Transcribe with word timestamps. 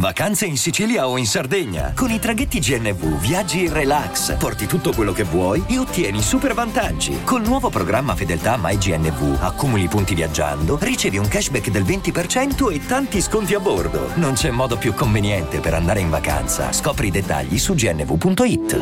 Vacanze 0.00 0.46
in 0.46 0.56
Sicilia 0.56 1.06
o 1.06 1.18
in 1.18 1.26
Sardegna. 1.26 1.92
Con 1.94 2.10
i 2.10 2.18
traghetti 2.18 2.58
GNV 2.58 3.20
viaggi 3.20 3.64
in 3.64 3.72
relax, 3.74 4.34
porti 4.38 4.64
tutto 4.64 4.94
quello 4.94 5.12
che 5.12 5.24
vuoi 5.24 5.62
e 5.68 5.76
ottieni 5.76 6.22
super 6.22 6.54
vantaggi. 6.54 7.20
Col 7.22 7.42
nuovo 7.42 7.68
programma 7.68 8.14
Fedeltà 8.14 8.58
MyGNV 8.58 9.42
accumuli 9.42 9.88
punti 9.88 10.14
viaggiando, 10.14 10.78
ricevi 10.80 11.18
un 11.18 11.28
cashback 11.28 11.68
del 11.68 11.82
20% 11.82 12.72
e 12.72 12.86
tanti 12.86 13.20
sconti 13.20 13.52
a 13.52 13.60
bordo. 13.60 14.12
Non 14.14 14.32
c'è 14.32 14.50
modo 14.50 14.78
più 14.78 14.94
conveniente 14.94 15.60
per 15.60 15.74
andare 15.74 16.00
in 16.00 16.08
vacanza. 16.08 16.72
Scopri 16.72 17.08
i 17.08 17.10
dettagli 17.10 17.58
su 17.58 17.74
gnv.it. 17.74 18.80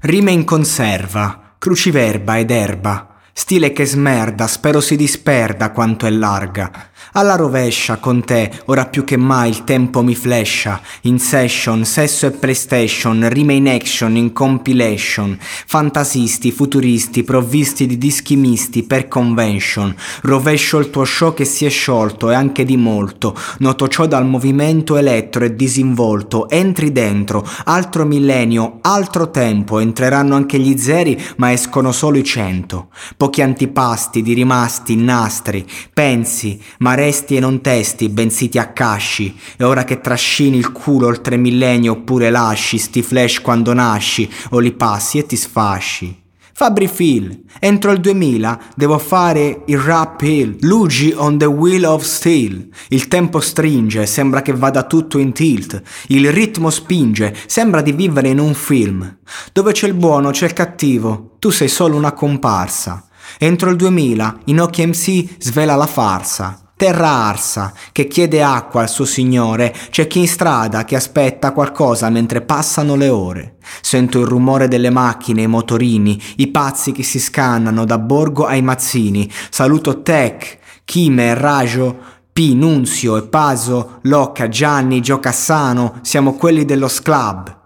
Rime 0.00 0.30
in 0.32 0.44
conserva, 0.44 1.54
cruciverba 1.58 2.38
ed 2.38 2.50
erba. 2.50 3.20
Stile 3.32 3.72
che 3.72 3.86
smerda, 3.86 4.48
spero 4.48 4.80
si 4.80 4.96
disperda 4.96 5.70
quanto 5.70 6.06
è 6.06 6.10
larga. 6.10 6.88
Alla 7.18 7.34
rovescia, 7.34 7.96
con 7.96 8.22
te, 8.22 8.48
ora 8.66 8.86
più 8.86 9.02
che 9.02 9.16
mai 9.16 9.48
il 9.48 9.64
tempo 9.64 10.04
mi 10.04 10.14
flasha. 10.14 10.80
In 11.00 11.18
session, 11.18 11.84
sesso 11.84 12.26
e 12.26 12.30
PlayStation, 12.30 13.28
rime 13.28 13.74
action, 13.74 14.14
in 14.14 14.32
compilation. 14.32 15.36
Fantasisti, 15.40 16.52
futuristi, 16.52 17.24
provvisti 17.24 17.88
di 17.88 17.98
dischi 17.98 18.36
misti 18.36 18.84
per 18.84 19.08
convention. 19.08 19.92
Rovescio 20.22 20.78
il 20.78 20.90
tuo 20.90 21.04
show 21.04 21.34
che 21.34 21.44
si 21.44 21.64
è 21.64 21.68
sciolto 21.68 22.30
e 22.30 22.36
anche 22.36 22.64
di 22.64 22.76
molto. 22.76 23.36
Noto 23.58 23.88
ciò 23.88 24.06
dal 24.06 24.24
movimento 24.24 24.96
elettro 24.96 25.44
e 25.44 25.56
disinvolto. 25.56 26.48
Entri 26.48 26.92
dentro, 26.92 27.44
altro 27.64 28.04
millennio, 28.04 28.78
altro 28.82 29.32
tempo. 29.32 29.80
Entreranno 29.80 30.36
anche 30.36 30.60
gli 30.60 30.78
zeri, 30.78 31.20
ma 31.38 31.50
escono 31.50 31.90
solo 31.90 32.16
i 32.16 32.22
cento. 32.22 32.90
Pochi 33.16 33.42
antipasti 33.42 34.22
di 34.22 34.34
rimasti, 34.34 34.94
nastri, 34.94 35.66
pensi, 35.92 36.62
ma 36.78 37.06
resti 37.08 37.36
e 37.36 37.40
non 37.40 37.62
testi, 37.62 38.10
bensì 38.10 38.50
ti 38.50 38.58
accasci, 38.58 39.34
e 39.56 39.64
ora 39.64 39.84
che 39.84 40.00
trascini 40.00 40.58
il 40.58 40.72
culo 40.72 41.06
oltre 41.06 41.38
millennio 41.38 41.92
oppure 41.92 42.28
lasci 42.28 42.76
sti 42.76 43.02
flash 43.02 43.40
quando 43.40 43.72
nasci, 43.72 44.30
o 44.50 44.58
li 44.58 44.72
passi 44.72 45.16
e 45.16 45.24
ti 45.24 45.36
sfasci. 45.36 46.26
Fabri 46.52 46.88
Phil, 46.88 47.44
entro 47.60 47.92
il 47.92 48.00
2000 48.00 48.60
devo 48.74 48.98
fare 48.98 49.62
il 49.66 49.78
rap 49.78 50.20
hill, 50.20 50.56
lugi 50.62 51.14
on 51.16 51.38
the 51.38 51.44
wheel 51.44 51.84
of 51.84 52.02
steel. 52.02 52.68
Il 52.88 53.06
tempo 53.06 53.38
stringe, 53.38 54.04
sembra 54.06 54.42
che 54.42 54.52
vada 54.52 54.82
tutto 54.82 55.18
in 55.18 55.32
tilt. 55.32 55.80
Il 56.08 56.32
ritmo 56.32 56.68
spinge, 56.68 57.34
sembra 57.46 57.80
di 57.80 57.92
vivere 57.92 58.28
in 58.28 58.40
un 58.40 58.54
film. 58.54 59.18
Dove 59.52 59.70
c'è 59.70 59.86
il 59.86 59.94
buono 59.94 60.30
c'è 60.30 60.46
il 60.46 60.52
cattivo, 60.52 61.36
tu 61.38 61.50
sei 61.50 61.68
solo 61.68 61.96
una 61.96 62.12
comparsa. 62.12 63.06
Entro 63.38 63.70
il 63.70 63.76
2000 63.76 64.40
Inoki 64.46 64.84
MC 64.84 65.36
svela 65.38 65.76
la 65.76 65.86
farsa. 65.86 66.67
Terra 66.78 67.08
arsa, 67.08 67.72
che 67.90 68.06
chiede 68.06 68.40
acqua 68.40 68.82
al 68.82 68.88
suo 68.88 69.04
signore, 69.04 69.74
c'è 69.90 70.06
chi 70.06 70.20
in 70.20 70.28
strada 70.28 70.84
che 70.84 70.94
aspetta 70.94 71.50
qualcosa 71.50 72.08
mentre 72.08 72.40
passano 72.40 72.94
le 72.94 73.08
ore. 73.08 73.56
Sento 73.80 74.20
il 74.20 74.28
rumore 74.28 74.68
delle 74.68 74.88
macchine, 74.88 75.42
i 75.42 75.48
motorini, 75.48 76.22
i 76.36 76.46
pazzi 76.46 76.92
che 76.92 77.02
si 77.02 77.18
scannano 77.18 77.84
da 77.84 77.98
Borgo 77.98 78.46
ai 78.46 78.62
Mazzini. 78.62 79.28
Saluto 79.50 80.02
Tech, 80.02 80.58
Kime, 80.84 81.34
Rajo, 81.34 81.98
P, 82.32 82.52
Nunzio 82.54 83.16
e 83.16 83.22
Paso, 83.22 83.98
Locca, 84.02 84.46
Gianni, 84.46 85.00
Gio 85.00 85.18
Cassano, 85.18 85.98
siamo 86.02 86.34
quelli 86.34 86.64
dello 86.64 86.86
Sclub. 86.86 87.57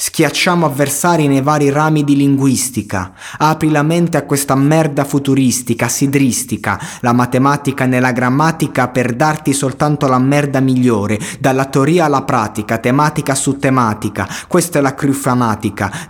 Schiacciamo 0.00 0.64
avversari 0.64 1.26
nei 1.26 1.42
vari 1.42 1.70
rami 1.70 2.04
di 2.04 2.14
linguistica. 2.14 3.14
Apri 3.36 3.68
la 3.68 3.82
mente 3.82 4.16
a 4.16 4.22
questa 4.22 4.54
merda 4.54 5.04
futuristica, 5.04 5.88
sidristica, 5.88 6.78
la 7.00 7.12
matematica 7.12 7.84
nella 7.84 8.12
grammatica 8.12 8.86
per 8.90 9.16
darti 9.16 9.52
soltanto 9.52 10.06
la 10.06 10.20
merda 10.20 10.60
migliore, 10.60 11.18
dalla 11.40 11.64
teoria 11.64 12.04
alla 12.04 12.22
pratica, 12.22 12.78
tematica 12.78 13.34
su 13.34 13.58
tematica. 13.58 14.28
Questa 14.46 14.78
è 14.78 14.82
la 14.82 14.94
crew 14.94 15.16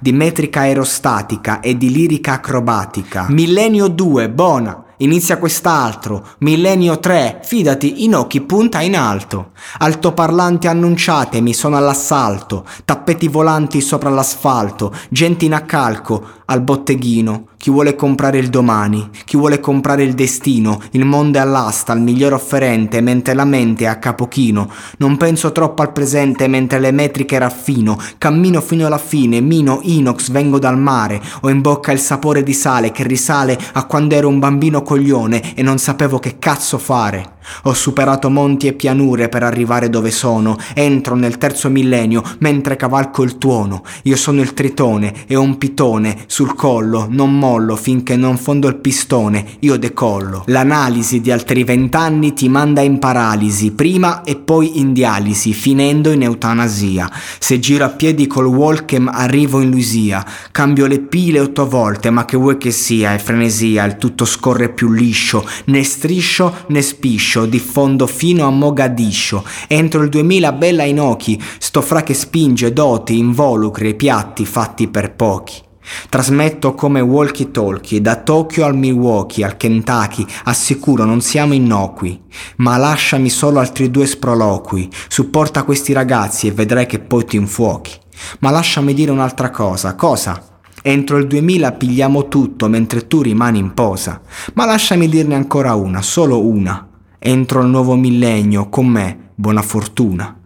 di 0.01 0.13
metrica 0.13 0.61
aerostatica 0.61 1.61
e 1.61 1.79
di 1.79 1.91
lirica 1.91 2.35
acrobatica. 2.35 3.25
Millennio 3.31 3.89
2, 3.89 4.29
buona! 4.29 4.83
Inizia 5.01 5.39
quest'altro, 5.39 6.27
Millennio 6.39 6.99
3, 6.99 7.43
fidati, 7.45 8.03
Inoki 8.05 8.41
punta 8.41 8.81
in 8.81 8.97
alto. 8.97 9.53
Altoparlanti 9.79 10.67
annunciatemi, 10.67 11.55
sono 11.55 11.77
all'assalto, 11.77 12.65
tappeti 12.85 13.29
volanti 13.29 13.81
sopra 13.81 14.11
l'asfalto, 14.11 14.93
gente 15.09 15.45
in 15.45 15.55
accalco, 15.55 16.27
al 16.47 16.63
botteghino, 16.63 17.49
chi 17.59 17.71
vuole 17.71 17.97
comprare 17.97 18.39
il 18.39 18.51
domani, 18.51 19.11
chi 19.25 19.37
vuole 19.37 19.59
comprare 19.59 20.05
il 20.05 20.15
destino, 20.15 20.81
il 20.93 21.05
mondo 21.05 21.39
è 21.39 21.41
all'asta, 21.41 21.93
il 21.93 22.01
miglior 22.01 22.33
offerente, 22.33 23.01
mentre 23.01 23.35
la 23.35 23.45
mente 23.45 23.85
è 23.85 23.89
a 23.89 23.99
capochino. 23.99 24.71
Non 24.99 25.17
penso 25.17 25.51
troppo 25.51 25.83
al 25.83 25.93
presente 25.93 26.47
mentre 26.47 26.79
le 26.79 26.93
metriche 26.93 27.37
raffino, 27.37 27.99
cammino 28.17 28.61
fino 28.61 28.87
alla 28.87 28.97
fine, 28.97 29.41
mino, 29.41 29.81
inox, 29.83 30.31
vengo 30.31 30.61
dal 30.61 30.79
mare, 30.79 31.21
ho 31.41 31.51
in 31.51 31.61
bocca 31.61 31.91
il 31.91 31.99
sapore 31.99 32.45
di 32.45 32.53
sale 32.53 32.93
che 32.93 33.03
risale 33.03 33.59
a 33.73 33.87
quando 33.87 34.15
ero 34.15 34.29
un 34.29 34.39
bambino 34.39 34.83
coglione 34.83 35.57
e 35.57 35.63
non 35.63 35.79
sapevo 35.79 36.21
che 36.21 36.39
cazzo 36.39 36.79
fare. 36.79 37.37
Ho 37.65 37.73
superato 37.73 38.31
monti 38.31 38.67
e 38.67 38.75
pianure 38.75 39.29
per 39.29 39.43
arrivare 39.43 39.89
dove 39.89 40.11
sono, 40.11 40.57
entro 40.75 41.15
nel 41.15 41.39
terzo 41.39 41.71
millennio 41.71 42.23
mentre 42.39 42.77
cavalco 42.77 43.23
il 43.23 43.39
tuono. 43.39 43.83
Io 44.05 44.17
sono 44.17 44.41
il 44.41 44.55
tritone 44.55 45.27
e 45.27 45.37
ho 45.37 45.43
un 45.43 45.59
pitone 45.59 46.25
sul 46.27 46.55
collo, 46.55 47.07
non 47.09 47.39
mollo 47.49 47.77
finché 47.77 48.15
non 48.15 48.37
fondo 48.37 48.69
il 48.69 48.77
pistone, 48.77 49.57
io 49.61 49.79
decollo. 49.79 50.45
L'analisi 50.49 51.23
di 51.23 51.31
altri 51.31 51.65
vent'anni 51.65 52.35
ti 52.35 52.51
manda 52.51 52.83
in 52.83 52.99
paralisi, 52.99 53.71
prima 53.73 54.23
e 54.23 54.37
poi 54.37 54.79
in 54.81 54.93
dialisi, 54.93 55.55
finendo 55.55 56.11
in 56.11 56.23
eutanasia. 56.23 57.11
Se 57.39 57.59
giro 57.59 57.87
a 57.87 57.89
piedi 57.89 58.27
col 58.27 58.45
Walkem 58.45 59.09
arrivo 59.11 59.63
in 59.63 59.71
Luisia, 59.71 60.25
cambio 60.53 60.87
le 60.87 61.01
pile 61.01 61.41
otto 61.41 61.67
volte, 61.67 62.11
ma 62.11 62.27
che 62.27 62.37
vuoi 62.37 62.59
che 62.59 62.71
sia, 62.71 63.15
è 63.15 63.19
frenesia, 63.19 63.85
il 63.85 63.97
tutto 63.97 64.27
scorre 64.27 64.69
più 64.69 64.93
liscio, 64.93 65.43
né 65.67 65.83
striscio 65.83 66.67
né 66.67 66.83
spiscio 66.83 67.47
diffondo 67.47 68.07
fino 68.07 68.47
a 68.47 68.51
Mogadiscio. 68.51 69.43
Entro 69.69 70.03
il 70.03 70.11
2000 70.11 70.53
bella 70.53 70.85
in 70.85 71.01
occhi, 71.01 71.43
sto 71.59 71.81
fra 71.81 72.03
che 72.03 72.13
spinge 72.13 72.75
doti, 72.75 73.17
involucri 73.17 73.89
e 73.89 73.95
piatti 73.95 74.45
fatti 74.45 74.89
per 74.89 75.15
pochi. 75.15 75.67
Trasmetto 76.09 76.75
come 76.75 77.01
walkie 77.01 77.51
talkie 77.51 78.01
da 78.01 78.17
Tokyo 78.17 78.65
al 78.65 78.77
Milwaukee, 78.77 79.45
al 79.45 79.57
Kentucky, 79.57 80.27
assicuro 80.45 81.05
non 81.05 81.21
siamo 81.21 81.55
innocui, 81.55 82.21
ma 82.57 82.77
lasciami 82.77 83.29
solo 83.29 83.59
altri 83.59 83.91
due 83.91 84.07
sproloqui, 84.07 84.89
supporta 85.09 85.63
questi 85.63 85.93
ragazzi 85.93 86.47
e 86.47 86.53
vedrai 86.53 86.87
che 86.87 86.99
poi 86.99 87.25
ti 87.25 87.37
infuochi. 87.37 87.93
Ma 88.41 88.51
lasciami 88.51 88.95
dire 88.95 89.11
un'altra 89.11 89.51
cosa, 89.51 89.95
cosa? 89.95 90.43
Entro 90.83 91.17
il 91.19 91.27
2000 91.27 91.73
pigliamo 91.73 92.29
tutto 92.29 92.69
mentre 92.69 93.07
tu 93.07 93.23
rimani 93.23 93.59
in 93.59 93.75
posa, 93.75 94.21
ma 94.55 94.65
lasciami 94.65 95.09
dirne 95.09 95.35
ancora 95.35 95.75
una, 95.75 96.03
solo 96.03 96.45
una 96.45 96.89
entro 97.19 97.63
il 97.63 97.69
nuovo 97.69 97.97
millennio 97.97 98.69
con 98.69 98.87
me, 98.87 99.31
buona 99.35 99.63
fortuna. 99.63 100.38